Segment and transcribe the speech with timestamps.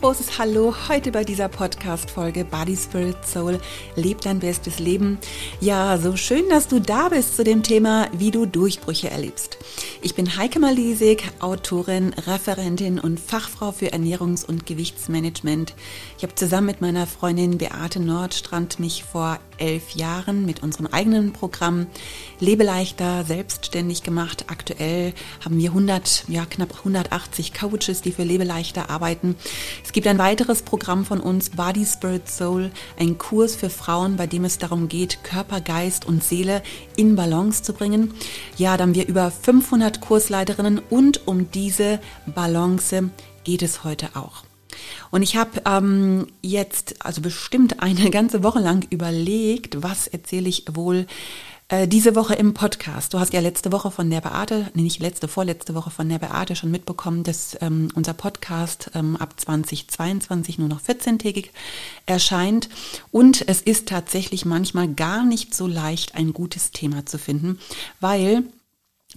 [0.00, 3.60] großes Hallo heute bei dieser Podcast-Folge Body, Spirit, Soul.
[3.96, 5.18] Leb dein bestes Leben.
[5.60, 9.58] Ja, so schön, dass du da bist zu dem Thema, wie du Durchbrüche erlebst.
[10.00, 15.74] Ich bin Heike Malisig, Autorin, Referentin und Fachfrau für Ernährungs- und Gewichtsmanagement.
[16.16, 21.32] Ich habe zusammen mit meiner Freundin Beate Nordstrand mich vor elf Jahren mit unserem eigenen
[21.34, 21.86] Programm
[22.38, 24.46] Lebe leichter selbstständig gemacht.
[24.48, 25.12] Aktuell
[25.44, 29.36] haben wir 100, ja knapp 180 Coaches, die für Lebe leichter arbeiten.
[29.90, 34.28] Es gibt ein weiteres Programm von uns, Body, Spirit, Soul, ein Kurs für Frauen, bei
[34.28, 36.62] dem es darum geht, Körper, Geist und Seele
[36.94, 38.14] in Balance zu bringen.
[38.56, 43.10] Ja, da haben wir über 500 Kursleiterinnen und um diese Balance
[43.42, 44.44] geht es heute auch.
[45.10, 50.66] Und ich habe ähm, jetzt also bestimmt eine ganze Woche lang überlegt, was erzähle ich
[50.70, 51.06] wohl
[51.70, 53.14] äh, diese Woche im Podcast.
[53.14, 56.18] Du hast ja letzte Woche von der Beate, nee, nicht letzte, vorletzte Woche von der
[56.18, 61.50] Beate schon mitbekommen, dass ähm, unser Podcast ähm, ab 2022 nur noch 14-tägig
[62.06, 62.68] erscheint.
[63.12, 67.58] Und es ist tatsächlich manchmal gar nicht so leicht, ein gutes Thema zu finden,
[68.00, 68.42] weil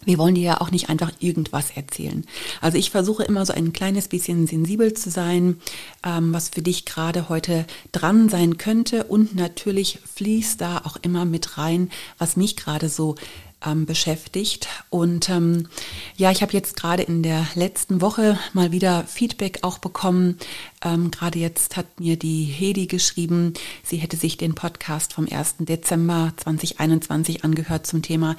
[0.06, 2.26] wir wollen dir ja auch nicht einfach irgendwas erzählen.
[2.62, 5.58] Also ich versuche immer so ein kleines bisschen sensibel zu sein,
[6.06, 9.06] ähm, was für dich gerade heute dran sein könnte.
[9.06, 13.16] Und natürlich fließt da auch immer mit rein, was mich gerade so
[13.66, 14.68] ähm, beschäftigt.
[14.90, 15.68] Und ähm,
[16.16, 20.38] ja, ich habe jetzt gerade in der letzten Woche mal wieder Feedback auch bekommen.
[20.84, 23.54] Ähm, gerade jetzt hat mir die Hedi geschrieben,
[23.84, 25.56] sie hätte sich den Podcast vom 1.
[25.60, 28.36] Dezember 2021 angehört zum Thema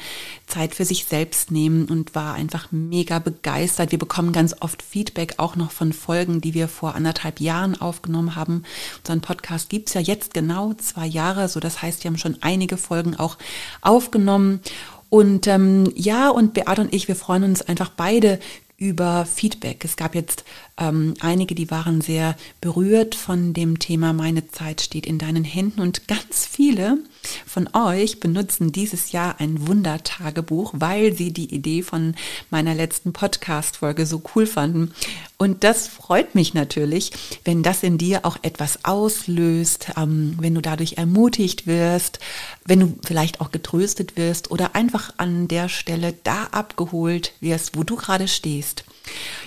[0.47, 3.93] Zeit für sich selbst nehmen und war einfach mega begeistert.
[3.93, 8.37] Wir bekommen ganz oft Feedback auch noch von Folgen, die wir vor anderthalb Jahren aufgenommen
[8.37, 8.65] haben.
[8.99, 12.77] Unseren Podcast gibt's ja jetzt genau zwei Jahre, so das heißt, wir haben schon einige
[12.77, 13.39] Folgen auch
[13.81, 14.61] aufgenommen.
[15.11, 18.41] Und ähm, ja, und Beate und ich, wir freuen uns einfach beide
[18.77, 19.85] über Feedback.
[19.85, 20.45] Es gab jetzt
[20.79, 25.81] ähm, einige, die waren sehr berührt von dem Thema Meine Zeit steht in deinen Händen
[25.81, 26.99] und ganz viele
[27.47, 32.15] von euch benutzen dieses Jahr ein Wundertagebuch, weil sie die Idee von
[32.51, 34.93] meiner letzten Podcast-Folge so cool fanden.
[35.37, 37.11] Und das freut mich natürlich,
[37.45, 42.21] wenn das in dir auch etwas auslöst, ähm, wenn du dadurch ermutigt wirst,
[42.65, 47.83] wenn du vielleicht auch getröstet wirst oder einfach an der Stelle da abgeholt wirst, wo
[47.83, 48.85] du gerade stehst.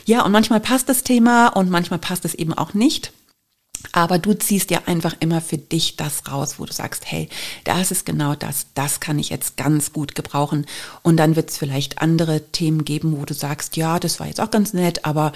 [0.06, 3.12] Ja, und manchmal passt das Thema und manchmal passt es eben auch nicht.
[3.92, 7.30] Aber du ziehst ja einfach immer für dich das raus, wo du sagst, hey,
[7.64, 10.66] das ist genau das, das kann ich jetzt ganz gut gebrauchen.
[11.04, 14.42] Und dann wird es vielleicht andere Themen geben, wo du sagst, ja, das war jetzt
[14.42, 15.32] auch ganz nett, aber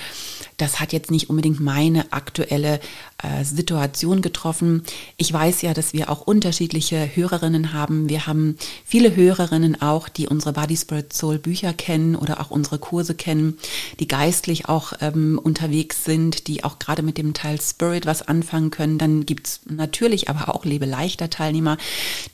[0.58, 2.80] das hat jetzt nicht unbedingt meine aktuelle
[3.22, 4.84] äh, Situation getroffen.
[5.18, 8.10] Ich weiß ja, dass wir auch unterschiedliche Hörerinnen haben.
[8.10, 12.80] Wir haben viele Hörerinnen auch, die unsere Body Spirit Soul Bücher kennen oder auch unsere
[12.80, 13.58] Kurse kennen,
[14.00, 18.72] die geistlich auch ähm, unterwegs sind, die auch gerade mit dem Teil Spirit was anfangen
[18.72, 18.98] können.
[18.98, 21.78] Dann gibt's natürlich aber auch Lebeleichter Teilnehmer,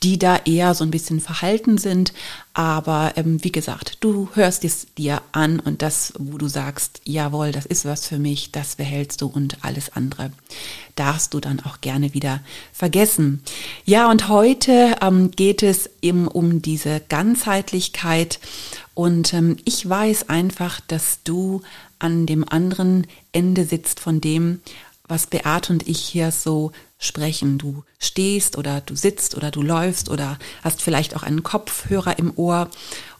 [0.04, 2.12] die da eher so ein bisschen verhalten sind.
[2.54, 7.50] Aber ähm, wie gesagt, du hörst es dir an und das, wo du sagst, jawohl,
[7.50, 10.30] das ist was für mich, das behältst du und alles andere
[10.94, 12.40] darfst du dann auch gerne wieder
[12.72, 13.42] vergessen.
[13.84, 18.40] Ja, und heute ähm, geht es eben um diese Ganzheitlichkeit
[18.94, 21.62] und ähm, ich weiß einfach, dass du
[22.00, 24.60] an dem anderen Ende sitzt von dem,
[25.08, 27.58] was Beate und ich hier so sprechen.
[27.58, 32.32] Du stehst oder du sitzt oder du läufst oder hast vielleicht auch einen Kopfhörer im
[32.36, 32.68] Ohr.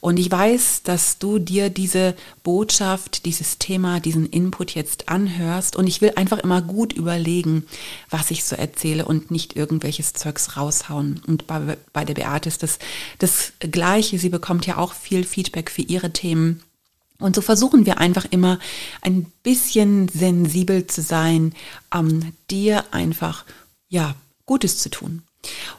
[0.00, 5.76] Und ich weiß, dass du dir diese Botschaft, dieses Thema, diesen Input jetzt anhörst.
[5.76, 7.64] Und ich will einfach immer gut überlegen,
[8.10, 11.20] was ich so erzähle und nicht irgendwelches Zeugs raushauen.
[11.26, 12.78] Und bei, bei der Beate ist das
[13.18, 14.18] das Gleiche.
[14.18, 16.62] Sie bekommt ja auch viel Feedback für ihre Themen.
[17.20, 18.58] Und so versuchen wir einfach immer
[19.02, 21.52] ein bisschen sensibel zu sein,
[21.92, 23.44] ähm, dir einfach,
[23.88, 24.14] ja,
[24.46, 25.22] Gutes zu tun.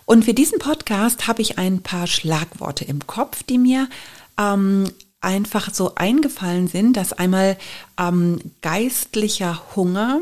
[0.05, 3.89] Und für diesen Podcast habe ich ein paar Schlagworte im Kopf, die mir
[4.38, 4.91] ähm,
[5.21, 7.57] einfach so eingefallen sind, dass einmal
[7.97, 10.21] ähm, geistlicher Hunger,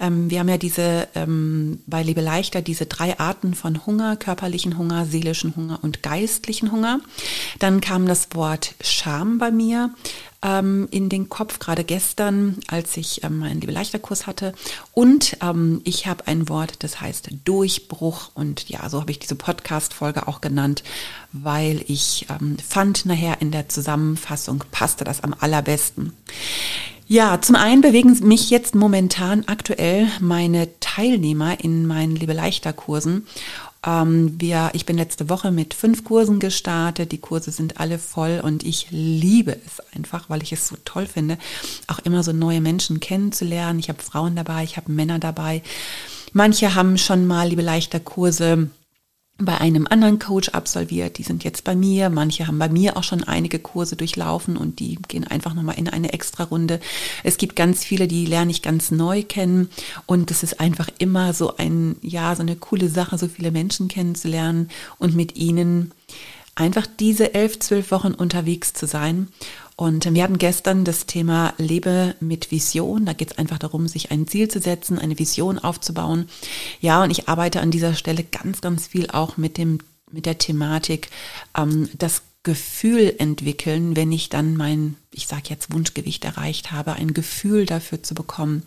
[0.00, 4.78] ähm, wir haben ja diese ähm, bei Liebe leichter diese drei Arten von Hunger, körperlichen
[4.78, 7.00] Hunger, seelischen Hunger und geistlichen Hunger.
[7.58, 9.90] Dann kam das Wort Scham bei mir
[10.42, 14.52] ähm, in den Kopf, gerade gestern, als ich ähm, meinen Liebe leichter Kurs hatte.
[14.92, 18.30] Und ähm, ich habe ein Wort, das heißt Durchbruch.
[18.34, 20.82] Und ja, so habe ich diese Podcast-Folge auch genannt,
[21.32, 26.12] weil ich ähm, fand, nachher in der Zusammenfassung passte das am allerbesten.
[27.06, 33.26] Ja, zum einen bewegen mich jetzt momentan aktuell meine Teilnehmer in meinen Liebe leichter Kursen
[33.84, 37.12] Ähm, wir, ich bin letzte Woche mit fünf Kursen gestartet.
[37.12, 41.06] Die Kurse sind alle voll und ich liebe es einfach, weil ich es so toll
[41.06, 41.38] finde,
[41.88, 43.78] auch immer so neue Menschen kennenzulernen.
[43.78, 45.62] Ich habe Frauen dabei, ich habe Männer dabei.
[46.32, 48.70] Manche haben schon mal liebe leichter Kurse
[49.38, 53.02] bei einem anderen Coach absolviert, die sind jetzt bei mir, manche haben bei mir auch
[53.02, 56.80] schon einige Kurse durchlaufen und die gehen einfach nochmal in eine extra Runde.
[57.24, 59.68] Es gibt ganz viele, die lerne ich ganz neu kennen.
[60.06, 63.88] Und es ist einfach immer so ein, ja, so eine coole Sache, so viele Menschen
[63.88, 64.68] kennenzulernen
[64.98, 65.92] und mit ihnen
[66.54, 69.28] einfach diese elf, zwölf Wochen unterwegs zu sein
[69.76, 73.06] und wir hatten gestern das Thema Lebe mit Vision.
[73.06, 76.28] Da geht es einfach darum, sich ein Ziel zu setzen, eine Vision aufzubauen.
[76.80, 79.78] Ja, und ich arbeite an dieser Stelle ganz, ganz viel auch mit dem
[80.12, 81.08] mit der Thematik,
[81.56, 87.14] ähm, das Gefühl entwickeln, wenn ich dann mein, ich sage jetzt Wunschgewicht erreicht habe, ein
[87.14, 88.64] Gefühl dafür zu bekommen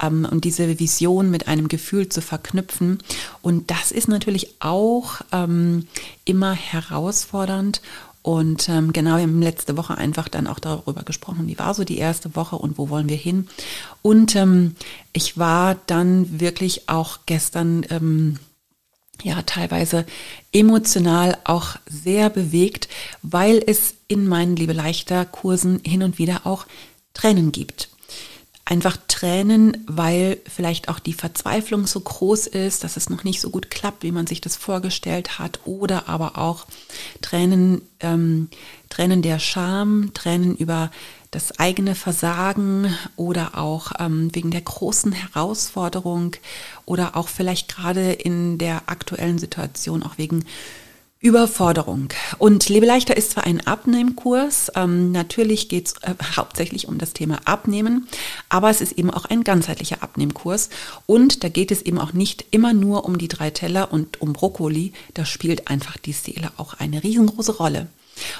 [0.00, 2.98] ähm, und diese Vision mit einem Gefühl zu verknüpfen.
[3.42, 5.88] Und das ist natürlich auch ähm,
[6.24, 7.82] immer herausfordernd
[8.22, 11.84] und ähm, genau, wir haben letzte Woche einfach dann auch darüber gesprochen, wie war so
[11.84, 13.48] die erste Woche und wo wollen wir hin.
[14.02, 14.76] Und ähm,
[15.12, 18.38] ich war dann wirklich auch gestern ähm,
[19.22, 20.06] ja teilweise
[20.52, 22.88] emotional auch sehr bewegt,
[23.22, 26.66] weil es in meinen Liebe leichter Kursen hin und wieder auch
[27.14, 27.88] Tränen gibt.
[28.64, 33.48] Einfach Tränen, weil vielleicht auch die Verzweiflung so groß ist, dass es noch nicht so
[33.48, 36.66] gut klappt, wie man sich das vorgestellt hat, oder aber auch
[37.22, 38.50] Tränen, ähm,
[38.90, 40.90] Tränen der Scham, Tränen über
[41.30, 46.36] das eigene Versagen oder auch ähm, wegen der großen Herausforderung
[46.86, 50.44] oder auch vielleicht gerade in der aktuellen Situation auch wegen
[51.20, 52.10] Überforderung.
[52.38, 57.12] Und Lebe leichter ist zwar ein Abnehmkurs, ähm, natürlich geht es äh, hauptsächlich um das
[57.12, 58.06] Thema Abnehmen,
[58.48, 60.70] aber es ist eben auch ein ganzheitlicher Abnehmkurs
[61.06, 64.32] und da geht es eben auch nicht immer nur um die drei Teller und um
[64.32, 67.88] Brokkoli, da spielt einfach die Seele auch eine riesengroße Rolle.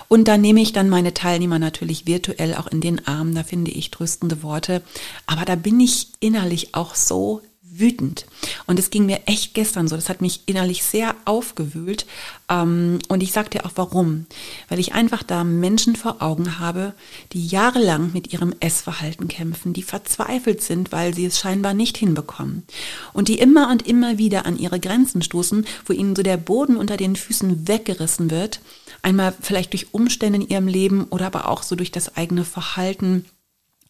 [0.08, 3.70] Und da nehme ich dann meine Teilnehmer natürlich virtuell auch in den Arm, da finde
[3.70, 4.82] ich tröstende Worte,
[5.26, 7.42] aber da bin ich innerlich auch so
[7.78, 8.26] wütend.
[8.66, 9.96] Und es ging mir echt gestern so.
[9.96, 12.06] Das hat mich innerlich sehr aufgewühlt.
[12.48, 14.26] Ähm, und ich sage dir auch warum.
[14.68, 16.94] Weil ich einfach da Menschen vor Augen habe,
[17.32, 22.64] die jahrelang mit ihrem Essverhalten kämpfen, die verzweifelt sind, weil sie es scheinbar nicht hinbekommen.
[23.12, 26.76] Und die immer und immer wieder an ihre Grenzen stoßen, wo ihnen so der Boden
[26.76, 28.60] unter den Füßen weggerissen wird.
[29.02, 33.24] Einmal vielleicht durch Umstände in ihrem Leben oder aber auch so durch das eigene Verhalten.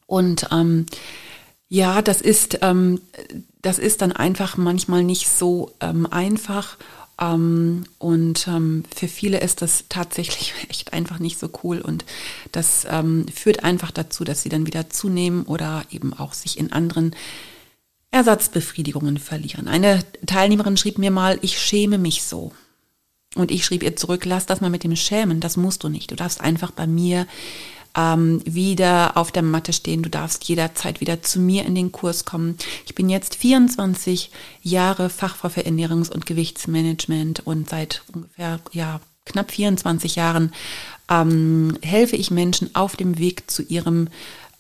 [0.07, 0.87] Und ähm,
[1.69, 3.01] ja, das ist, ähm,
[3.61, 6.77] das ist dann einfach manchmal nicht so ähm, einfach.
[7.21, 11.81] Ähm, und ähm, für viele ist das tatsächlich echt einfach nicht so cool.
[11.81, 12.05] Und
[12.53, 16.73] das ähm, führt einfach dazu, dass sie dann wieder zunehmen oder eben auch sich in
[16.73, 17.15] anderen
[18.11, 19.69] Ersatzbefriedigungen verlieren.
[19.69, 22.53] Eine Teilnehmerin schrieb mir mal, ich schäme mich so.
[23.35, 26.11] Und ich schrieb ihr zurück, lass das mal mit dem Schämen, das musst du nicht.
[26.11, 27.27] Du darfst einfach bei mir
[27.97, 30.03] ähm, wieder auf der Matte stehen.
[30.03, 32.57] Du darfst jederzeit wieder zu mir in den Kurs kommen.
[32.87, 34.31] Ich bin jetzt 24
[34.63, 40.53] Jahre Fachfrau für Ernährungs- und Gewichtsmanagement und seit ungefähr ja, knapp 24 Jahren
[41.11, 44.09] ähm, helfe ich Menschen auf dem Weg zu ihrem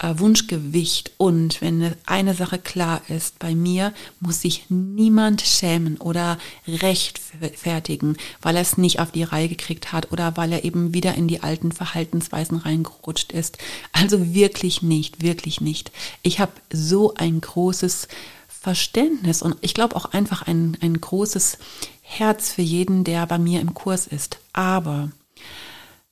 [0.00, 1.12] Wunschgewicht.
[1.17, 8.56] Und wenn eine Sache klar ist, bei mir muss sich niemand schämen oder rechtfertigen, weil
[8.56, 11.43] er es nicht auf die Reihe gekriegt hat oder weil er eben wieder in die
[11.43, 13.58] alten Verhaltensweisen reingerutscht ist.
[13.93, 15.91] Also wirklich nicht, wirklich nicht.
[16.22, 18.08] Ich habe so ein großes
[18.46, 21.58] Verständnis und ich glaube auch einfach ein, ein großes
[22.03, 24.39] Herz für jeden, der bei mir im Kurs ist.
[24.53, 25.11] Aber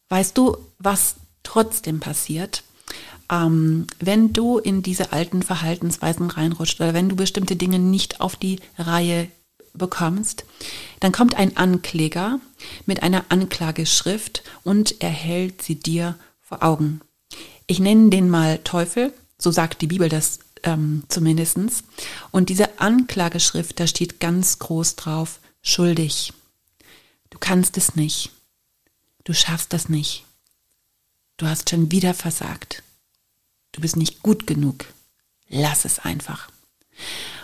[0.08, 2.64] weißt du, was trotzdem passiert?
[3.30, 8.36] Ähm, wenn du in diese alten Verhaltensweisen reinrutscht oder wenn du bestimmte Dinge nicht auf
[8.36, 9.28] die Reihe
[9.74, 10.44] bekommst,
[11.00, 12.40] dann kommt ein Ankläger
[12.86, 17.00] mit einer Anklageschrift und erhält sie dir vor Augen.
[17.66, 21.84] Ich nenne den mal Teufel, so sagt die Bibel das ähm, zumindestens.
[22.30, 26.32] Und diese Anklageschrift, da steht ganz groß drauf, schuldig.
[27.30, 28.30] Du kannst es nicht.
[29.24, 30.24] Du schaffst das nicht.
[31.36, 32.82] Du hast schon wieder versagt.
[33.76, 34.86] Du bist nicht gut genug.
[35.50, 36.48] Lass es einfach.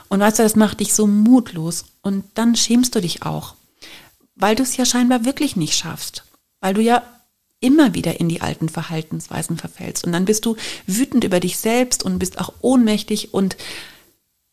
[0.09, 3.55] Und weißt du, das macht dich so mutlos und dann schämst du dich auch,
[4.35, 6.25] weil du es ja scheinbar wirklich nicht schaffst,
[6.61, 7.03] weil du ja
[7.61, 12.03] immer wieder in die alten Verhaltensweisen verfällst und dann bist du wütend über dich selbst
[12.03, 13.59] und bist auch ohnmächtig und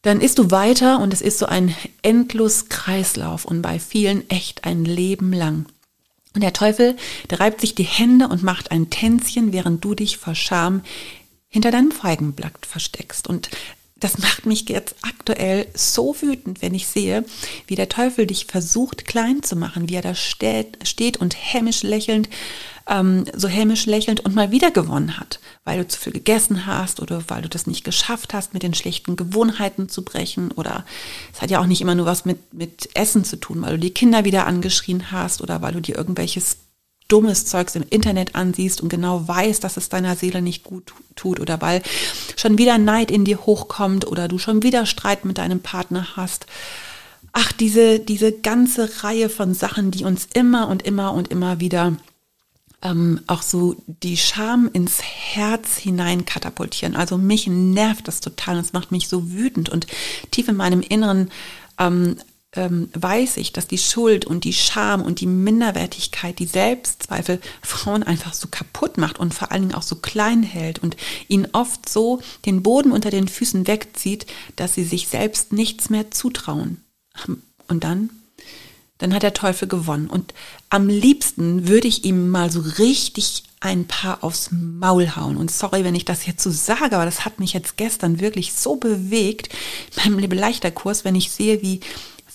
[0.02, 4.66] dann isst du weiter und es ist so ein endlos Kreislauf und bei vielen echt
[4.66, 5.66] ein Leben lang.
[6.36, 6.96] Und der Teufel,
[7.30, 10.84] der reibt sich die Hände und macht ein Tänzchen, während du dich vor Scham
[11.50, 13.28] hinter deinem Feigenblatt versteckst.
[13.28, 13.50] Und
[14.00, 17.26] das macht mich jetzt aktuell so wütend, wenn ich sehe,
[17.68, 22.30] wie der Teufel dich versucht klein zu machen, wie er da steht, und hämisch lächelnd,
[22.88, 27.02] ähm, so hämisch lächelnd und mal wieder gewonnen hat, weil du zu viel gegessen hast
[27.02, 30.86] oder weil du das nicht geschafft hast, mit den schlechten Gewohnheiten zu brechen oder
[31.34, 33.80] es hat ja auch nicht immer nur was mit, mit Essen zu tun, weil du
[33.80, 36.58] die Kinder wieder angeschrien hast oder weil du dir irgendwelches
[37.10, 41.42] dummes Zeugs im Internet ansiehst und genau weißt, dass es deiner Seele nicht gut tut
[41.42, 41.84] oder weil
[42.38, 46.46] schon wieder Neid in dir hochkommt oder du schon wieder Streit mit deinem Partner hast.
[47.34, 51.98] Ach, diese, diese ganze Reihe von Sachen, die uns immer und immer und immer wieder
[52.82, 56.96] ähm, auch so die Scham ins Herz hinein katapultieren.
[56.96, 59.88] Also mich nervt das total und es macht mich so wütend und
[60.32, 61.30] tief in meinem Inneren
[61.78, 62.18] ähm,
[62.56, 68.02] ähm, weiß ich, dass die Schuld und die Scham und die Minderwertigkeit, die Selbstzweifel Frauen
[68.02, 71.88] einfach so kaputt macht und vor allen Dingen auch so klein hält und ihnen oft
[71.88, 74.26] so den Boden unter den Füßen wegzieht,
[74.56, 76.84] dass sie sich selbst nichts mehr zutrauen.
[77.68, 78.10] Und dann,
[78.98, 80.10] dann hat der Teufel gewonnen.
[80.10, 80.34] Und
[80.70, 85.38] am liebsten würde ich ihm mal so richtig ein paar aufs Maul hauen.
[85.38, 88.54] Und sorry, wenn ich das jetzt so sage, aber das hat mich jetzt gestern wirklich
[88.54, 89.50] so bewegt
[89.98, 91.82] beim Lebeleichter-Kurs, wenn ich sehe, wie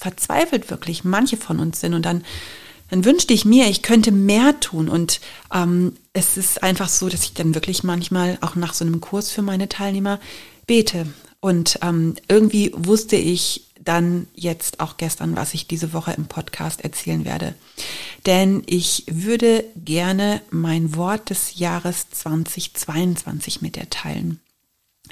[0.05, 1.95] verzweifelt wirklich manche von uns sind.
[1.95, 2.25] Und dann,
[2.91, 4.91] dann wünschte ich mir, ich könnte mehr tun.
[4.91, 5.21] Und
[5.53, 9.31] ähm, es ist einfach so, dass ich dann wirklich manchmal auch nach so einem Kurs
[9.31, 10.21] für meine Teilnehmer
[10.67, 11.07] bete.
[11.41, 16.85] Und ähm, irgendwie wusste ich dann jetzt auch gestern, was ich diese Woche im Podcast
[16.85, 17.55] erzählen werde.
[18.27, 24.41] Denn ich würde gerne mein Wort des Jahres 2022 mit dir teilen.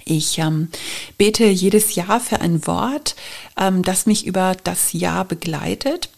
[0.05, 0.69] Ich ähm,
[1.19, 3.17] bete jedes Jahr für ein Wort,
[3.59, 6.09] ähm, das mich über das Jahr begleitet.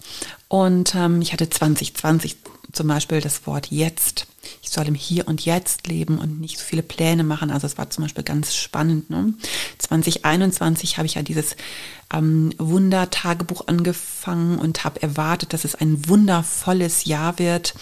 [0.48, 2.36] Und ähm, ich hatte 2020
[2.72, 4.26] zum Beispiel das Wort jetzt.
[4.62, 7.50] Ich soll im Hier und Jetzt leben und nicht so viele Pläne machen.
[7.50, 9.08] Also es war zum Beispiel ganz spannend.
[9.10, 9.34] Ne?
[9.78, 11.56] 2021 habe ich ja dieses
[12.12, 17.74] ähm, Wunder-Tagebuch angefangen und habe erwartet, dass es ein wundervolles Jahr wird.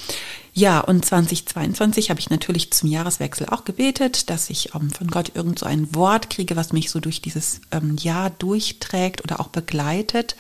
[0.55, 5.33] Ja, und 2022 habe ich natürlich zum Jahreswechsel auch gebetet, dass ich ähm, von Gott
[5.35, 9.49] irgend so ein Wort kriege, was mich so durch dieses ähm, Jahr durchträgt oder auch
[9.49, 10.37] begleitet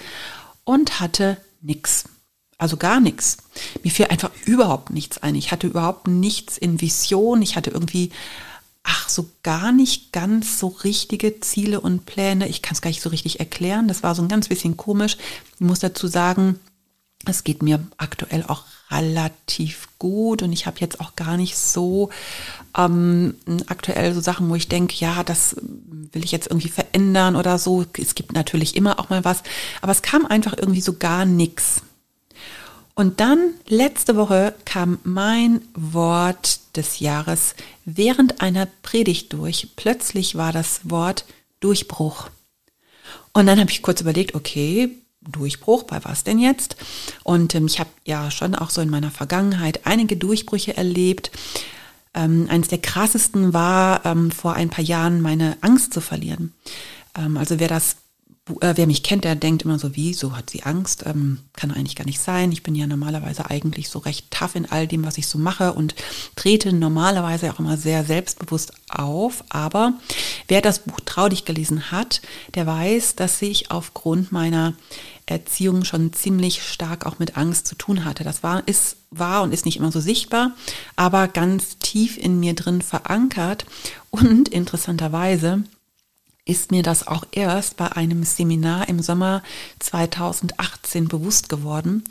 [0.64, 2.04] und hatte nichts.
[2.59, 3.38] Also gar nichts.
[3.83, 5.35] Mir fiel einfach überhaupt nichts ein.
[5.35, 7.40] Ich hatte überhaupt nichts in Vision.
[7.40, 8.12] Ich hatte irgendwie,
[8.85, 12.49] ach, so gar nicht ganz so richtige Ziele und Pläne.
[12.49, 13.88] Ich kann es gar nicht so richtig erklären.
[13.88, 15.16] Das war so ein ganz bisschen komisch.
[15.54, 16.61] Ich muss dazu sagen,
[17.25, 22.11] es geht mir aktuell auch relativ gut und ich habe jetzt auch gar nicht so
[22.77, 23.35] ähm,
[23.67, 25.57] aktuell so Sachen, wo ich denke, ja, das
[26.13, 27.85] will ich jetzt irgendwie verändern oder so.
[27.99, 29.43] Es gibt natürlich immer auch mal was,
[29.81, 31.83] aber es kam einfach irgendwie so gar nichts.
[32.95, 39.69] Und dann letzte Woche kam mein Wort des Jahres während einer Predigt durch.
[39.77, 41.25] Plötzlich war das Wort
[41.61, 42.29] Durchbruch.
[43.33, 44.91] Und dann habe ich kurz überlegt, okay,
[45.29, 46.76] Durchbruch, bei was denn jetzt?
[47.23, 51.31] Und ähm, ich habe ja schon auch so in meiner Vergangenheit einige Durchbrüche erlebt.
[52.14, 56.52] Ähm, eines der krassesten war ähm, vor ein paar Jahren meine Angst zu verlieren.
[57.17, 57.97] Ähm, also wer das
[58.61, 61.71] äh, wer mich kennt, der denkt immer so, wie, so hat sie Angst, ähm, kann
[61.71, 62.50] eigentlich gar nicht sein.
[62.50, 65.73] Ich bin ja normalerweise eigentlich so recht tough in all dem, was ich so mache
[65.73, 65.95] und
[66.35, 69.45] trete normalerweise auch immer sehr selbstbewusst auf.
[69.49, 69.95] Aber
[70.49, 72.21] wer das Buch Trau dich gelesen hat,
[72.55, 74.75] der weiß, dass ich aufgrund meiner
[75.26, 78.25] Erziehung schon ziemlich stark auch mit Angst zu tun hatte.
[78.25, 80.52] Das war, ist, war und ist nicht immer so sichtbar,
[80.97, 83.67] aber ganz tief in mir drin verankert
[84.11, 85.64] und interessanterweise
[86.45, 89.45] ist mir das auch erst bei einem Seminar im Sommer
[89.79, 92.03] 2018 bewusst geworden.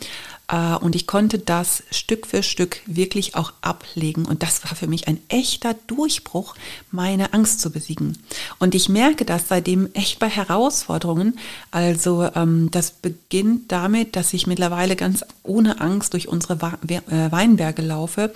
[0.48, 4.24] Äh, und ich konnte das Stück für Stück wirklich auch ablegen.
[4.26, 6.56] Und das war für mich ein echter Durchbruch,
[6.92, 8.20] meine Angst zu besiegen.
[8.58, 11.38] Und ich merke das seitdem echt bei Herausforderungen.
[11.72, 17.82] Also ähm, das beginnt damit, dass ich mittlerweile ganz ohne Angst durch unsere äh, Weinberge
[17.82, 18.34] laufe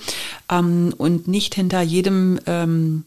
[0.52, 3.06] ähm, und nicht hinter jedem ähm,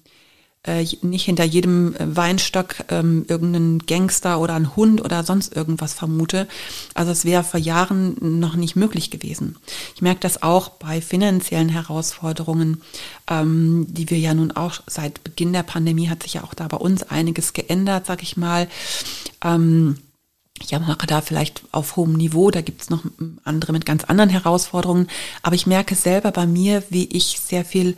[0.68, 5.94] äh, nicht hinter jedem äh, Weinstock ähm, irgendeinen Gangster oder einen Hund oder sonst irgendwas
[5.94, 6.46] vermute.
[6.94, 9.56] Also es wäre vor Jahren noch nicht möglich gewesen.
[9.94, 12.82] Ich merke das auch bei finanziellen Herausforderungen,
[13.30, 16.68] ähm, die wir ja nun auch seit Beginn der Pandemie hat sich ja auch da
[16.68, 18.68] bei uns einiges geändert, sag ich mal.
[19.42, 19.96] Ähm,
[20.60, 23.04] ich mache da vielleicht auf hohem Niveau, da gibt es noch
[23.44, 25.06] andere mit ganz anderen Herausforderungen,
[25.42, 27.96] aber ich merke selber bei mir, wie ich sehr viel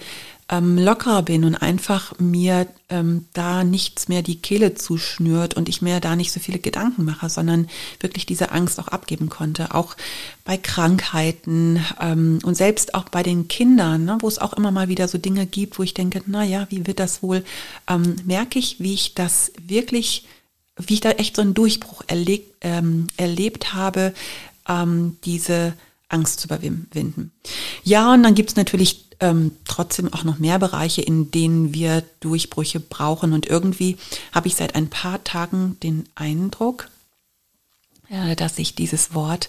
[0.50, 5.80] ähm, lockerer bin und einfach mir ähm, da nichts mehr die Kehle zuschnürt und ich
[5.80, 7.68] mir da nicht so viele Gedanken mache, sondern
[8.00, 9.74] wirklich diese Angst auch abgeben konnte.
[9.74, 9.96] Auch
[10.44, 14.88] bei Krankheiten ähm, und selbst auch bei den Kindern, ne, wo es auch immer mal
[14.88, 17.44] wieder so Dinge gibt, wo ich denke, na ja, wie wird das wohl,
[17.88, 20.26] ähm, merke ich, wie ich das wirklich
[20.86, 24.14] wie ich da echt so einen Durchbruch erleb, ähm, erlebt habe,
[24.66, 25.74] ähm, diese
[26.10, 27.32] Angst zu überwinden.
[27.82, 32.02] Ja, und dann gibt es natürlich ähm, trotzdem auch noch mehr Bereiche, in denen wir
[32.20, 33.32] Durchbrüche brauchen.
[33.32, 33.96] Und irgendwie
[34.32, 36.88] habe ich seit ein paar Tagen den Eindruck,
[38.08, 39.48] äh, dass ich dieses Wort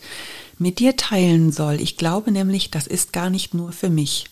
[0.58, 1.82] mit dir teilen soll.
[1.82, 4.26] Ich glaube nämlich, das ist gar nicht nur für mich.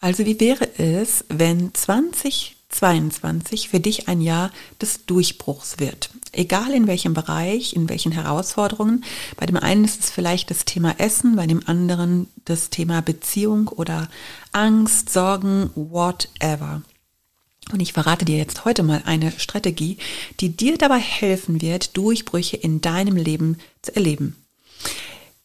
[0.00, 1.74] Also wie wäre es, wenn
[2.72, 4.50] 2022 für dich ein Jahr
[4.80, 6.10] des Durchbruchs wird?
[6.32, 9.04] Egal in welchem Bereich, in welchen Herausforderungen.
[9.36, 13.68] Bei dem einen ist es vielleicht das Thema Essen, bei dem anderen das Thema Beziehung
[13.68, 14.08] oder
[14.52, 16.82] Angst, Sorgen, whatever.
[17.70, 19.98] Und ich verrate dir jetzt heute mal eine Strategie,
[20.40, 24.36] die dir dabei helfen wird, Durchbrüche in deinem Leben zu erleben.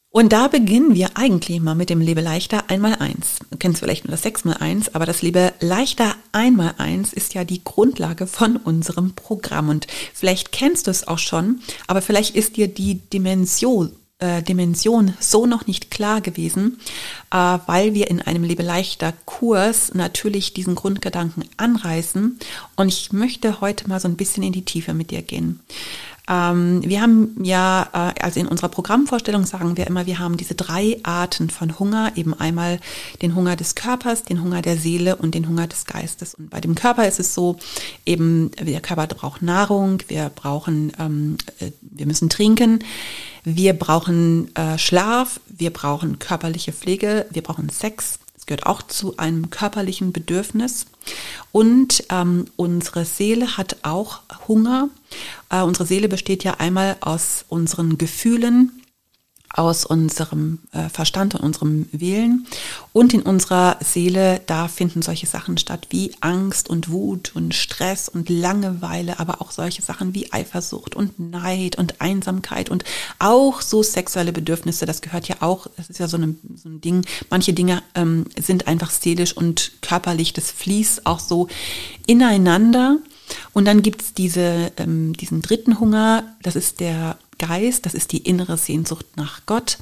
[0.10, 3.40] Und da beginnen wir eigentlich mal mit dem Lebe leichter einmal eins.
[3.52, 7.34] Du kennst vielleicht nur das sechs mal eins, aber das Lebe leichter einmal eins ist
[7.34, 9.70] ja die Grundlage von unserem Programm.
[9.70, 15.14] Und vielleicht kennst du es auch schon, aber vielleicht ist dir die Dimension äh, Dimension
[15.20, 16.80] so noch nicht klar gewesen,
[17.32, 22.40] äh, weil wir in einem Lebeleichter Kurs natürlich diesen Grundgedanken anreißen.
[22.76, 25.60] Und ich möchte heute mal so ein bisschen in die Tiefe mit dir gehen.
[26.30, 30.56] Ähm, wir haben ja, äh, also in unserer Programmvorstellung sagen wir immer, wir haben diese
[30.56, 32.80] drei Arten von Hunger, eben einmal
[33.22, 36.36] den Hunger des Körpers, den Hunger der Seele und den Hunger des Geistes.
[36.36, 37.58] Und bei dem Körper ist es so,
[38.06, 42.84] eben der Körper braucht Nahrung, wir brauchen, ähm, äh, wir müssen trinken,
[43.44, 49.52] wir brauchen äh, Schlaf, wir brauchen körperliche Pflege, wir brauchen Sex, gehört auch zu einem
[49.52, 50.88] körperlichen Bedürfnis.
[51.52, 54.90] Und ähm, unsere Seele hat auch Hunger.
[55.50, 58.82] Äh, unsere Seele besteht ja einmal aus unseren Gefühlen,
[59.54, 62.48] aus unserem äh, Verstand und unserem Willen.
[62.94, 68.10] Und in unserer Seele, da finden solche Sachen statt wie Angst und Wut und Stress
[68.10, 72.84] und Langeweile, aber auch solche Sachen wie Eifersucht und Neid und Einsamkeit und
[73.20, 74.86] auch so sexuelle Bedürfnisse.
[74.86, 77.06] Das gehört ja auch, das ist ja so, eine, so ein Ding.
[77.30, 81.48] Manche Dinge ähm, sind einfach seelisch und körperlich, das fließt auch so
[82.06, 82.98] ineinander.
[83.54, 88.20] Und dann gibt's diese, ähm, diesen dritten Hunger, das ist der Geist, das ist die
[88.20, 89.78] innere Sehnsucht nach Gott.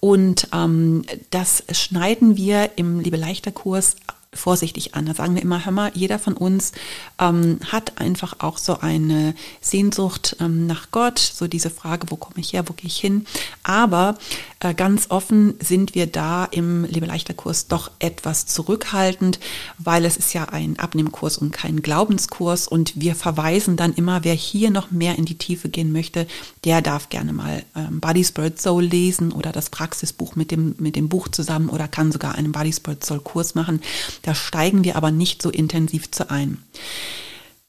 [0.00, 3.96] Und ähm, das schneiden wir im Liebe leichter Kurs
[4.34, 5.06] vorsichtig an.
[5.06, 6.72] Da sagen wir immer, hör mal, jeder von uns
[7.18, 12.36] ähm, hat einfach auch so eine Sehnsucht ähm, nach Gott, so diese Frage, wo komme
[12.38, 13.26] ich her, wo gehe ich hin.
[13.62, 14.18] Aber
[14.60, 19.38] äh, ganz offen sind wir da im Lebeleichter-Kurs doch etwas zurückhaltend,
[19.78, 24.34] weil es ist ja ein Abnehmkurs und kein Glaubenskurs und wir verweisen dann immer, wer
[24.34, 26.26] hier noch mehr in die Tiefe gehen möchte,
[26.64, 30.96] der darf gerne mal ähm, Body Spirit Soul lesen oder das Praxisbuch mit dem, mit
[30.96, 33.80] dem Buch zusammen oder kann sogar einen Body Spirit Soul Kurs machen.
[34.22, 36.62] Da steigen wir aber nicht so intensiv zu ein.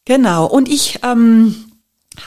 [0.06, 1.70] Genau, und ich ähm,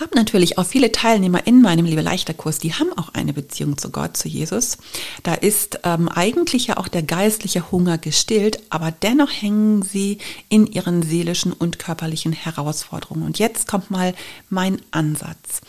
[0.00, 3.78] habe natürlich auch viele Teilnehmer in meinem Liebe leichter Kurs, die haben auch eine Beziehung
[3.78, 4.78] zu Gott, zu Jesus.
[5.22, 10.66] Da ist ähm, eigentlich ja auch der geistliche Hunger gestillt, aber dennoch hängen sie in
[10.66, 13.24] ihren seelischen und körperlichen Herausforderungen.
[13.24, 14.14] Und jetzt kommt mal
[14.48, 15.60] mein Ansatz.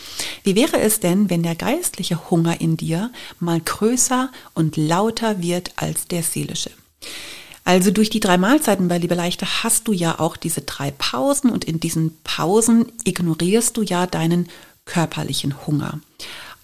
[0.44, 5.72] Wie wäre es denn, wenn der geistliche Hunger in dir mal größer und lauter wird
[5.76, 6.72] als der seelische?
[7.64, 11.50] Also durch die drei Mahlzeiten bei Liebe Leichter hast du ja auch diese drei Pausen
[11.50, 14.50] und in diesen Pausen ignorierst du ja deinen
[14.86, 16.00] körperlichen Hunger.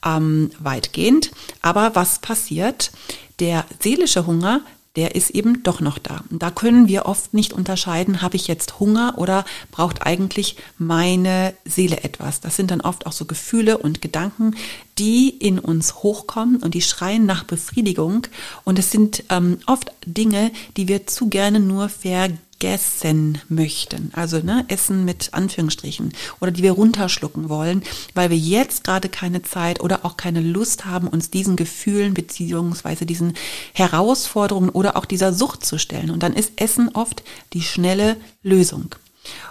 [0.06, 1.32] Ähm, weitgehend.
[1.62, 2.92] Aber was passiert?
[3.40, 4.62] Der seelische Hunger
[5.00, 6.26] der ist eben doch noch da.
[6.30, 11.54] Und da können wir oft nicht unterscheiden, habe ich jetzt Hunger oder braucht eigentlich meine
[11.64, 12.42] Seele etwas.
[12.42, 14.58] Das sind dann oft auch so Gefühle und Gedanken,
[14.98, 18.28] die in uns hochkommen und die schreien nach Befriedigung.
[18.66, 24.40] Und es sind ähm, oft Dinge, die wir zu gerne nur vergessen gegessen möchten, also
[24.40, 29.80] ne, Essen mit Anführungsstrichen, oder die wir runterschlucken wollen, weil wir jetzt gerade keine Zeit
[29.80, 33.34] oder auch keine Lust haben, uns diesen Gefühlen beziehungsweise diesen
[33.74, 36.12] Herausforderungen oder auch dieser Sucht zu stellen.
[36.12, 38.96] Und dann ist Essen oft die schnelle Lösung.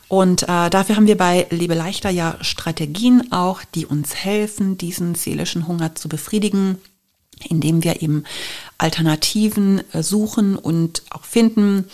[0.09, 5.15] Und äh, dafür haben wir bei Lebe leichter ja Strategien auch, die uns helfen, diesen
[5.15, 6.79] seelischen Hunger zu befriedigen,
[7.49, 8.25] indem wir eben
[8.77, 11.87] Alternativen äh, suchen und auch finden.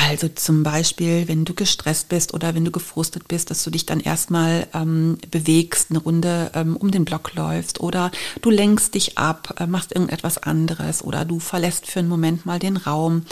[0.00, 3.84] Also zum Beispiel, wenn du gestresst bist oder wenn du gefrustet bist, dass du dich
[3.84, 9.18] dann erstmal ähm, bewegst, eine Runde ähm, um den Block läufst oder du lenkst dich
[9.18, 13.24] ab, äh, machst irgendetwas anderes oder du verlässt für einen Moment mal den Raum.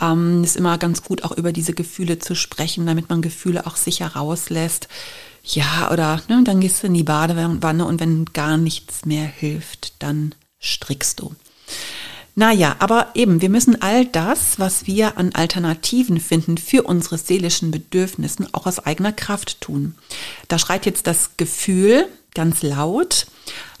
[0.00, 3.76] Ähm, ist immer ganz gut, auch über diese Gefühle zu sprechen, damit man Gefühle auch
[3.76, 4.86] sicher rauslässt.
[5.42, 10.00] Ja, oder ne, dann gehst du in die Badewanne und wenn gar nichts mehr hilft,
[10.00, 11.34] dann strickst du.
[12.38, 17.70] Naja, aber eben, wir müssen all das, was wir an Alternativen finden für unsere seelischen
[17.70, 19.94] Bedürfnissen, auch aus eigener Kraft tun.
[20.48, 23.26] Da schreit jetzt das Gefühl ganz laut.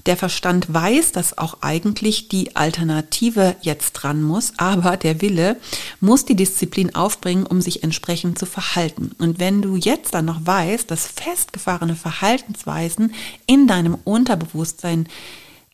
[0.06, 5.56] Der Verstand weiß, dass auch eigentlich die Alternative jetzt dran muss, aber der Wille
[6.00, 9.10] muss die Disziplin aufbringen, um sich entsprechend zu verhalten.
[9.18, 13.12] Und wenn du jetzt dann noch weißt, dass festgefahrene Verhaltensweisen
[13.46, 15.08] in deinem Unterbewusstsein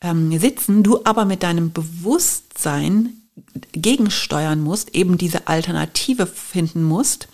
[0.03, 3.13] ähm, sitzen, du aber mit deinem Bewusstsein
[3.71, 7.27] gegensteuern musst, eben diese Alternative finden musst,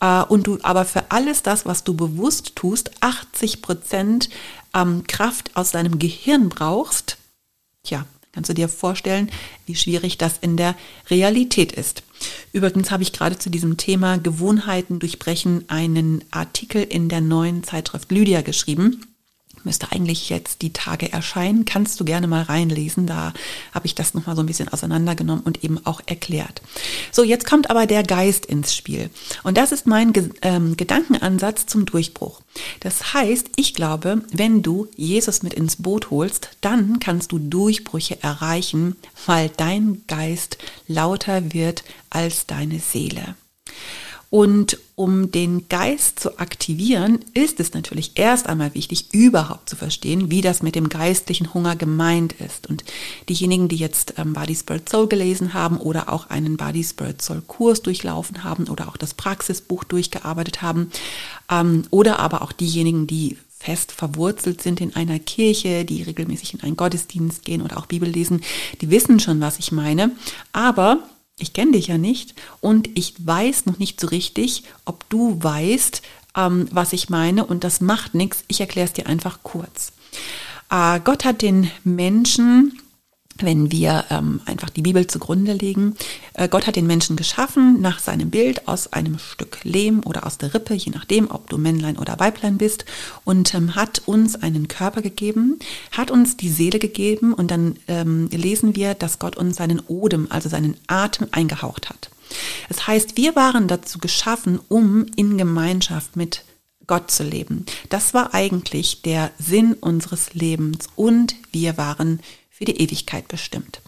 [0.00, 4.30] äh, und du aber für alles das, was du bewusst tust, 80 Prozent
[4.74, 7.18] ähm, Kraft aus deinem Gehirn brauchst,
[7.82, 9.30] tja, kannst du dir vorstellen,
[9.66, 10.74] wie schwierig das in der
[11.08, 12.02] Realität ist.
[12.52, 18.10] Übrigens habe ich gerade zu diesem Thema Gewohnheiten durchbrechen einen Artikel in der neuen Zeitschrift
[18.10, 19.13] Lydia geschrieben
[19.64, 21.64] müsste eigentlich jetzt die Tage erscheinen.
[21.64, 23.06] Kannst du gerne mal reinlesen.
[23.06, 23.32] Da
[23.72, 26.62] habe ich das nochmal so ein bisschen auseinandergenommen und eben auch erklärt.
[27.12, 29.10] So, jetzt kommt aber der Geist ins Spiel.
[29.42, 32.40] Und das ist mein ähm, Gedankenansatz zum Durchbruch.
[32.80, 38.22] Das heißt, ich glaube, wenn du Jesus mit ins Boot holst, dann kannst du Durchbrüche
[38.22, 38.96] erreichen,
[39.26, 43.34] weil dein Geist lauter wird als deine Seele.
[44.34, 50.28] Und um den Geist zu aktivieren, ist es natürlich erst einmal wichtig, überhaupt zu verstehen,
[50.28, 52.68] wie das mit dem geistlichen Hunger gemeint ist.
[52.68, 52.82] Und
[53.28, 57.44] diejenigen, die jetzt ähm, Body Spirit Soul gelesen haben oder auch einen Body Spirit Soul
[57.46, 60.90] Kurs durchlaufen haben oder auch das Praxisbuch durchgearbeitet haben
[61.48, 66.60] ähm, oder aber auch diejenigen, die fest verwurzelt sind in einer Kirche, die regelmäßig in
[66.62, 68.40] einen Gottesdienst gehen oder auch Bibel lesen,
[68.80, 70.10] die wissen schon, was ich meine.
[70.52, 71.04] Aber
[71.38, 76.02] ich kenne dich ja nicht und ich weiß noch nicht so richtig, ob du weißt,
[76.36, 78.44] ähm, was ich meine und das macht nichts.
[78.48, 79.92] Ich erkläre es dir einfach kurz.
[80.70, 82.80] Äh, Gott hat den Menschen
[83.38, 85.96] wenn wir ähm, einfach die Bibel zugrunde legen.
[86.34, 90.38] Äh, Gott hat den Menschen geschaffen nach seinem Bild aus einem Stück Lehm oder aus
[90.38, 92.84] der Rippe, je nachdem, ob du Männlein oder Weiblein bist,
[93.24, 95.58] und ähm, hat uns einen Körper gegeben,
[95.90, 100.26] hat uns die Seele gegeben und dann ähm, lesen wir, dass Gott uns seinen Odem,
[100.30, 102.10] also seinen Atem eingehaucht hat.
[102.68, 106.44] Das heißt, wir waren dazu geschaffen, um in Gemeinschaft mit
[106.86, 107.64] Gott zu leben.
[107.88, 112.20] Das war eigentlich der Sinn unseres Lebens und wir waren
[112.64, 113.80] für die Ewigkeit bestimmt.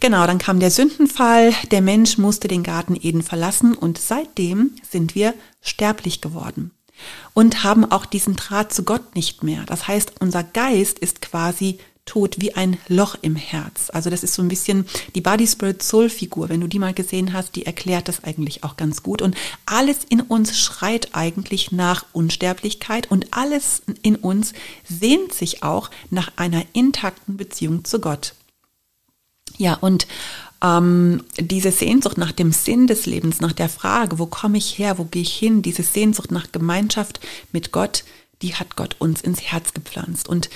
[0.00, 5.14] Genau, dann kam der Sündenfall, der Mensch musste den Garten Eden verlassen und seitdem sind
[5.14, 6.70] wir sterblich geworden
[7.34, 9.64] und haben auch diesen Draht zu Gott nicht mehr.
[9.66, 13.90] Das heißt, unser Geist ist quasi tot wie ein Loch im Herz.
[13.90, 16.48] Also das ist so ein bisschen die Body Spirit Soul Figur.
[16.48, 19.22] Wenn du die mal gesehen hast, die erklärt das eigentlich auch ganz gut.
[19.22, 19.36] Und
[19.66, 24.52] alles in uns schreit eigentlich nach Unsterblichkeit und alles in uns
[24.88, 28.34] sehnt sich auch nach einer intakten Beziehung zu Gott.
[29.56, 30.06] Ja, und
[30.62, 34.98] ähm, diese Sehnsucht nach dem Sinn des Lebens, nach der Frage, wo komme ich her,
[34.98, 37.20] wo gehe ich hin, diese Sehnsucht nach Gemeinschaft
[37.52, 38.04] mit Gott,
[38.42, 40.28] die hat Gott uns ins Herz gepflanzt.
[40.28, 40.50] Und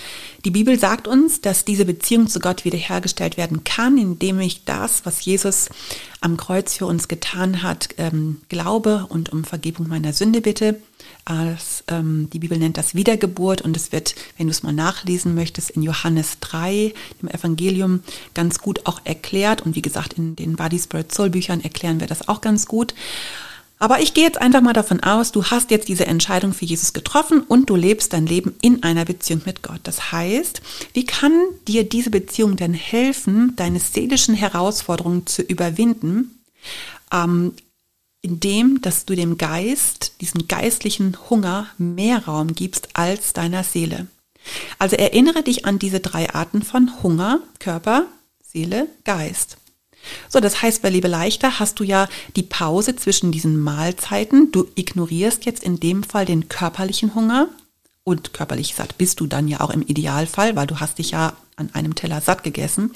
[0.45, 5.05] die Bibel sagt uns, dass diese Beziehung zu Gott wiederhergestellt werden kann, indem ich das,
[5.05, 5.69] was Jesus
[6.21, 10.81] am Kreuz für uns getan hat, ähm, glaube und um Vergebung meiner Sünde bitte.
[11.25, 15.35] Als, ähm, die Bibel nennt das Wiedergeburt und es wird, wenn du es mal nachlesen
[15.35, 18.01] möchtest, in Johannes 3, dem Evangelium,
[18.35, 19.63] ganz gut auch erklärt.
[19.63, 22.95] Und wie gesagt, in den Body Spirit Soul Büchern erklären wir das auch ganz gut.
[23.79, 26.93] Aber ich gehe jetzt einfach mal davon aus, du hast jetzt diese Entscheidung für Jesus
[26.93, 29.81] getroffen und du lebst dein Leben in einer Beziehung mit Gott.
[29.85, 30.61] Das heißt,
[30.95, 31.33] wie kann
[31.69, 36.43] dir diese Beziehung denn helfen, deine seelischen Herausforderungen zu überwinden,
[37.13, 37.55] ähm,
[38.21, 44.09] indem, dass du dem Geist, diesem geistlichen Hunger mehr Raum gibst als deiner Seele.
[44.79, 48.07] Also erinnere dich an diese drei Arten von Hunger, Körper,
[48.43, 49.59] Seele, Geist.
[50.29, 54.53] So, das heißt, bei Lebe leichter hast du ja die Pause zwischen diesen Mahlzeiten.
[54.53, 57.49] Du ignorierst jetzt in dem Fall den körperlichen Hunger
[58.05, 61.35] und körperlich satt bist du dann ja auch im Idealfall, weil du hast dich ja
[61.57, 62.93] an einem Teller satt gegessen.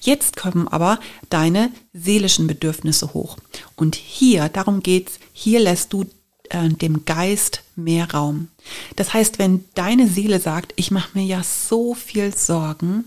[0.00, 0.98] Jetzt kommen aber
[1.30, 3.36] deine seelischen Bedürfnisse hoch.
[3.76, 6.04] Und hier, darum geht's, hier lässt du
[6.48, 8.48] äh, dem Geist mehr Raum.
[8.96, 13.04] Das heißt, wenn deine Seele sagt, ich mache mir ja so viel Sorgen,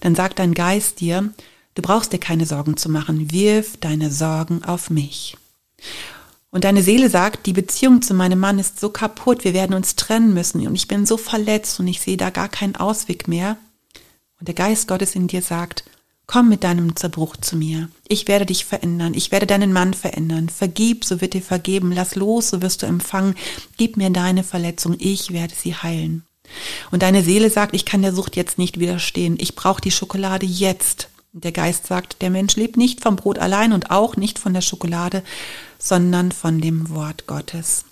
[0.00, 1.32] dann sagt dein Geist dir,
[1.74, 3.30] Du brauchst dir keine Sorgen zu machen.
[3.30, 5.36] Wirf deine Sorgen auf mich.
[6.50, 9.96] Und deine Seele sagt, die Beziehung zu meinem Mann ist so kaputt, wir werden uns
[9.96, 13.56] trennen müssen und ich bin so verletzt und ich sehe da gar keinen Ausweg mehr.
[14.38, 15.82] Und der Geist Gottes in dir sagt,
[16.28, 17.88] komm mit deinem Zerbruch zu mir.
[18.06, 20.48] Ich werde dich verändern, ich werde deinen Mann verändern.
[20.48, 21.90] Vergib, so wird dir vergeben.
[21.90, 23.34] Lass los, so wirst du empfangen.
[23.76, 26.24] Gib mir deine Verletzung, ich werde sie heilen.
[26.92, 29.38] Und deine Seele sagt, ich kann der Sucht jetzt nicht widerstehen.
[29.40, 31.08] Ich brauche die Schokolade jetzt.
[31.36, 34.60] Der Geist sagt, der Mensch lebt nicht vom Brot allein und auch nicht von der
[34.60, 35.24] Schokolade,
[35.80, 37.86] sondern von dem Wort Gottes.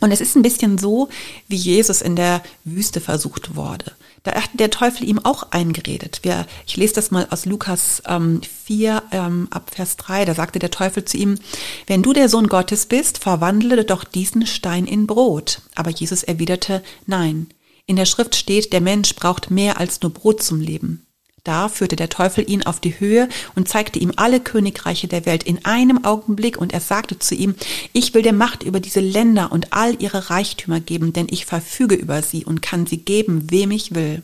[0.00, 1.10] Und es ist ein bisschen so,
[1.48, 3.92] wie Jesus in der Wüste versucht wurde.
[4.22, 6.20] Da hat der Teufel ihm auch eingeredet.
[6.22, 10.24] Wir, ich lese das mal aus Lukas ähm, 4 ähm, ab Vers 3.
[10.24, 11.38] Da sagte der Teufel zu ihm,
[11.86, 15.60] wenn du der Sohn Gottes bist, verwandle doch diesen Stein in Brot.
[15.74, 17.48] Aber Jesus erwiderte, nein.
[17.84, 21.04] In der Schrift steht, der Mensch braucht mehr als nur Brot zum Leben.
[21.44, 25.42] Da führte der Teufel ihn auf die Höhe und zeigte ihm alle Königreiche der Welt
[25.42, 27.56] in einem Augenblick, und er sagte zu ihm,
[27.92, 31.96] ich will dir Macht über diese Länder und all ihre Reichtümer geben, denn ich verfüge
[31.96, 34.22] über sie und kann sie geben, wem ich will.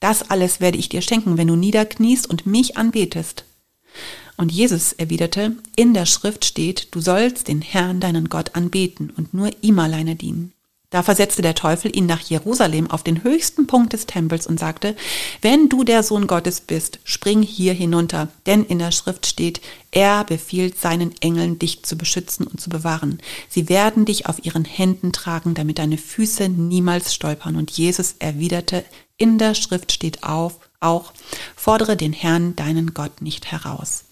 [0.00, 3.44] Das alles werde ich dir schenken, wenn du niederkniest und mich anbetest.
[4.36, 9.34] Und Jesus erwiderte, in der Schrift steht, du sollst den Herrn deinen Gott anbeten und
[9.34, 10.52] nur ihm alleine dienen.
[10.90, 14.96] Da versetzte der Teufel ihn nach Jerusalem auf den höchsten Punkt des Tempels und sagte,
[15.42, 20.24] wenn du der Sohn Gottes bist, spring hier hinunter, denn in der Schrift steht, er
[20.24, 23.18] befiehlt seinen Engeln, dich zu beschützen und zu bewahren.
[23.50, 27.56] Sie werden dich auf ihren Händen tragen, damit deine Füße niemals stolpern.
[27.56, 28.82] Und Jesus erwiderte,
[29.18, 31.12] in der Schrift steht auf, auch,
[31.54, 34.04] fordere den Herrn, deinen Gott, nicht heraus.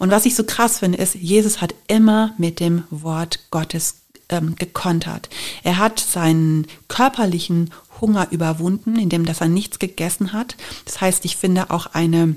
[0.00, 3.96] Und was ich so krass finde, ist, Jesus hat immer mit dem Wort Gottes
[4.28, 5.28] ähm, gekontert.
[5.62, 10.56] Er hat seinen körperlichen Hunger überwunden, indem dass er nichts gegessen hat.
[10.84, 12.36] Das heißt, ich finde auch eine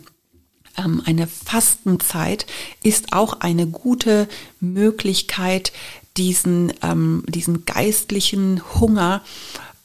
[0.78, 2.46] ähm, eine Fastenzeit
[2.82, 4.28] ist auch eine gute
[4.60, 5.74] Möglichkeit,
[6.18, 9.22] diesen, ähm, diesen geistlichen Hunger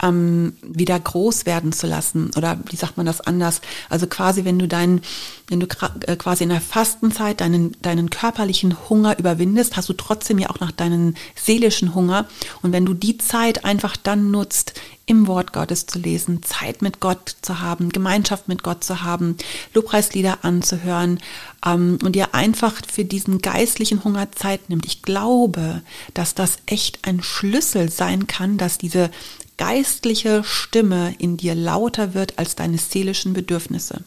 [0.03, 2.31] ähm, wieder groß werden zu lassen.
[2.37, 3.61] Oder wie sagt man das anders?
[3.89, 5.01] Also quasi, wenn du deinen,
[5.49, 5.67] wenn du
[6.07, 10.61] äh, quasi in der Fastenzeit deinen, deinen körperlichen Hunger überwindest, hast du trotzdem ja auch
[10.61, 12.27] noch deinen seelischen Hunger.
[12.63, 14.75] Und wenn du die Zeit einfach dann nutzt,
[15.09, 19.37] im Wort Gottes zu lesen, Zeit mit Gott zu haben, Gemeinschaft mit Gott zu haben,
[19.73, 21.21] Lobpreislieder anzuhören
[21.65, 24.85] ähm, und dir einfach für diesen geistlichen Hunger Zeit nimmt.
[24.85, 25.83] Ich glaube,
[26.13, 29.11] dass das echt ein Schlüssel sein kann, dass diese
[29.57, 34.03] geistliche Stimme in dir lauter wird als deine seelischen Bedürfnisse.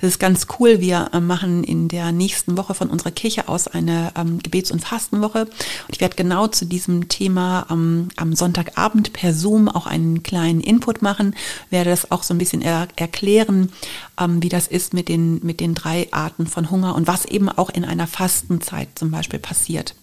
[0.00, 0.80] Das ist ganz cool.
[0.80, 4.80] Wir äh, machen in der nächsten Woche von unserer Kirche aus eine ähm, Gebets- und
[4.80, 5.42] Fastenwoche.
[5.42, 10.60] Und ich werde genau zu diesem Thema ähm, am Sonntagabend per Zoom auch einen kleinen
[10.60, 11.34] Input machen,
[11.70, 13.72] werde das auch so ein bisschen er erklären,
[14.18, 17.48] ähm, wie das ist mit den, mit den drei Arten von Hunger und was eben
[17.48, 19.94] auch in einer Fastenzeit zum Beispiel passiert.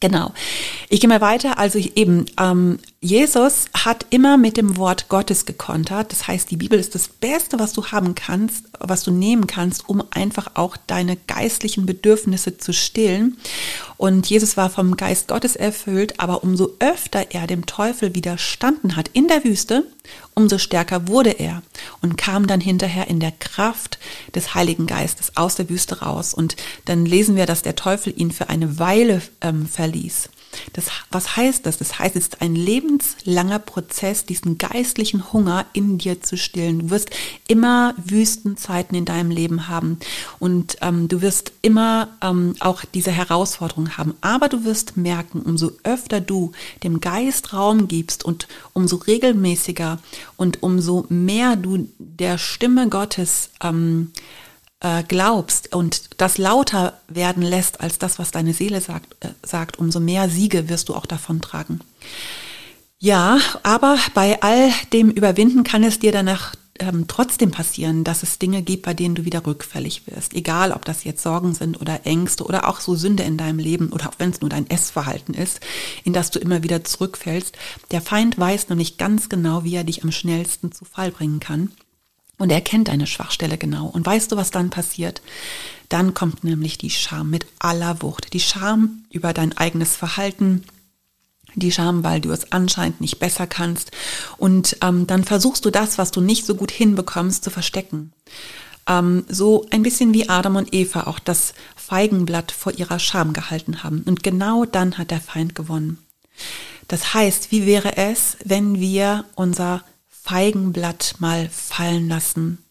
[0.00, 0.32] Genau.
[0.90, 1.58] Ich gehe mal weiter.
[1.58, 6.10] Also eben, ähm, Jesus hat immer mit dem Wort Gottes gekontert.
[6.10, 9.86] Das heißt, die Bibel ist das Beste, was du haben kannst, was du nehmen kannst,
[9.86, 13.36] um einfach auch deine geistlichen Bedürfnisse zu stillen.
[13.98, 19.10] Und Jesus war vom Geist Gottes erfüllt, aber umso öfter er dem Teufel widerstanden hat
[19.12, 19.84] in der Wüste,
[20.32, 21.62] umso stärker wurde er
[22.00, 23.98] und kam dann hinterher in der Kraft
[24.34, 26.32] des Heiligen Geistes aus der Wüste raus.
[26.32, 30.30] Und dann lesen wir, dass der Teufel ihn für eine Weile ähm, verließ.
[30.72, 31.78] Das, was heißt das?
[31.78, 36.80] Das heißt, es ist ein lebenslanger Prozess, diesen geistlichen Hunger in dir zu stillen.
[36.80, 37.10] Du wirst
[37.48, 39.98] immer Wüstenzeiten in deinem Leben haben
[40.38, 44.14] und ähm, du wirst immer ähm, auch diese Herausforderungen haben.
[44.20, 49.98] Aber du wirst merken, umso öfter du dem Geist Raum gibst und umso regelmäßiger
[50.36, 54.12] und umso mehr du der Stimme Gottes ähm,
[54.84, 59.78] äh, glaubst und das lauter werden lässt als das, was deine Seele sagt, äh, sagt,
[59.78, 61.80] umso mehr Siege wirst du auch davon tragen.
[62.98, 68.38] Ja, aber bei all dem Überwinden kann es dir danach ähm, trotzdem passieren, dass es
[68.38, 70.34] Dinge gibt, bei denen du wieder rückfällig wirst.
[70.34, 73.90] Egal, ob das jetzt Sorgen sind oder Ängste oder auch so Sünde in deinem Leben
[73.90, 75.60] oder auch wenn es nur dein Essverhalten ist,
[76.04, 77.56] in das du immer wieder zurückfällst.
[77.90, 81.70] Der Feind weiß nämlich ganz genau, wie er dich am schnellsten zu Fall bringen kann.
[82.38, 83.86] Und er kennt deine Schwachstelle genau.
[83.86, 85.22] Und weißt du, was dann passiert?
[85.88, 88.32] Dann kommt nämlich die Scham mit aller Wucht.
[88.32, 90.64] Die Scham über dein eigenes Verhalten,
[91.54, 93.92] die Scham, weil du es anscheinend nicht besser kannst.
[94.36, 98.12] Und ähm, dann versuchst du das, was du nicht so gut hinbekommst, zu verstecken.
[98.88, 103.82] Ähm, so ein bisschen wie Adam und Eva auch das Feigenblatt vor ihrer Scham gehalten
[103.82, 104.02] haben.
[104.06, 105.98] Und genau dann hat der Feind gewonnen.
[106.88, 109.84] Das heißt, wie wäre es, wenn wir unser
[110.24, 112.64] Feigenblatt mal fallen lassen,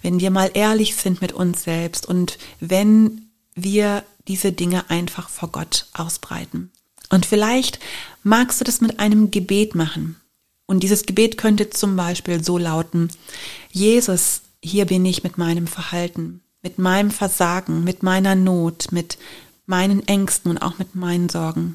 [0.00, 5.50] wenn wir mal ehrlich sind mit uns selbst und wenn wir diese Dinge einfach vor
[5.50, 6.70] Gott ausbreiten.
[7.08, 7.80] Und vielleicht
[8.22, 10.20] magst du das mit einem Gebet machen.
[10.66, 13.08] Und dieses Gebet könnte zum Beispiel so lauten,
[13.72, 19.18] Jesus, hier bin ich mit meinem Verhalten, mit meinem Versagen, mit meiner Not, mit
[19.66, 21.74] meinen Ängsten und auch mit meinen Sorgen.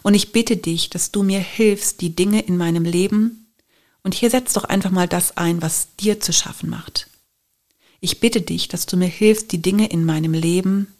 [0.00, 3.45] Und ich bitte dich, dass du mir hilfst, die Dinge in meinem Leben
[4.06, 7.08] und hier setzt doch einfach mal das ein, was dir zu schaffen macht.
[7.98, 10.94] Ich bitte dich, dass du mir hilfst, die Dinge in meinem Leben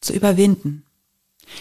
[0.00, 0.82] zu überwinden.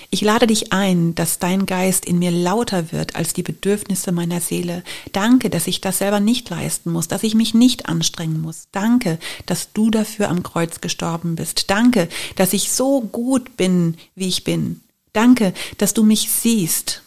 [0.10, 4.42] Ich lade dich ein, dass dein Geist in mir lauter wird als die Bedürfnisse meiner
[4.42, 4.84] Seele.
[5.12, 8.70] Danke, dass ich das selber nicht leisten muss, dass ich mich nicht anstrengen muss.
[8.72, 11.70] Danke, dass du dafür am Kreuz gestorben bist.
[11.70, 14.82] Danke, dass ich so gut bin, wie ich bin.
[15.12, 17.03] Danke, dass du mich siehst.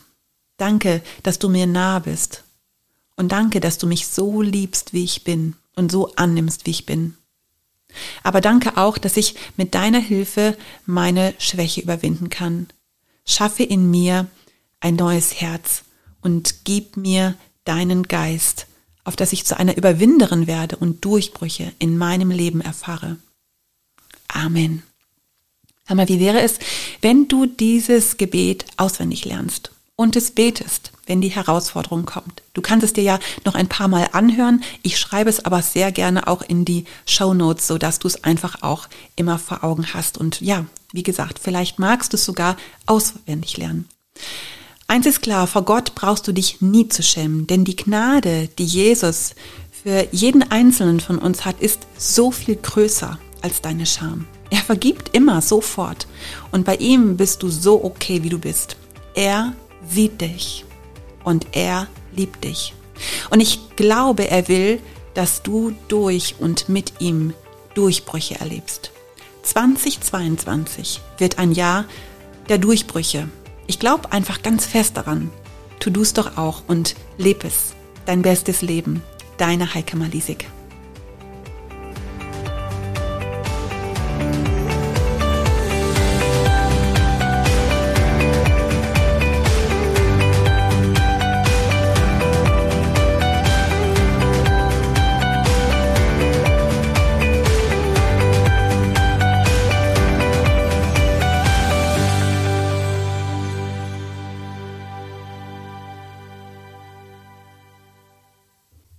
[0.56, 2.44] Danke, dass du mir nah bist.
[3.16, 6.86] Und danke, dass du mich so liebst, wie ich bin und so annimmst, wie ich
[6.86, 7.16] bin.
[8.22, 12.68] Aber danke auch, dass ich mit deiner Hilfe meine Schwäche überwinden kann.
[13.24, 14.26] Schaffe in mir
[14.80, 15.84] ein neues Herz
[16.20, 18.66] und gib mir deinen Geist,
[19.04, 23.16] auf dass ich zu einer Überwinderin werde und Durchbrüche in meinem Leben erfahre.
[24.28, 24.82] Amen.
[25.86, 26.58] Hör mal, wie wäre es,
[27.00, 30.92] wenn du dieses Gebet auswendig lernst und es betest?
[31.06, 32.42] wenn die Herausforderung kommt.
[32.52, 34.62] Du kannst es dir ja noch ein paar Mal anhören.
[34.82, 38.24] Ich schreibe es aber sehr gerne auch in die Show Notes, so dass du es
[38.24, 40.18] einfach auch immer vor Augen hast.
[40.18, 42.56] Und ja, wie gesagt, vielleicht magst du es sogar
[42.86, 43.88] auswendig lernen.
[44.88, 48.64] Eins ist klar, vor Gott brauchst du dich nie zu schämen, denn die Gnade, die
[48.64, 49.34] Jesus
[49.70, 54.26] für jeden Einzelnen von uns hat, ist so viel größer als deine Scham.
[54.50, 56.06] Er vergibt immer sofort
[56.52, 58.76] und bei ihm bist du so okay, wie du bist.
[59.14, 59.54] Er
[59.88, 60.64] sieht dich
[61.24, 62.74] und er liebt dich.
[63.30, 64.80] Und ich glaube, er will,
[65.14, 67.34] dass du durch und mit ihm
[67.74, 68.90] Durchbrüche erlebst.
[69.42, 71.84] 2022 wird ein Jahr
[72.48, 73.28] der Durchbrüche.
[73.66, 75.30] Ich glaube einfach ganz fest daran.
[75.78, 77.74] Tu du's doch auch und leb es.
[78.06, 79.02] Dein bestes Leben.
[79.36, 80.48] Deine Heike Malisik.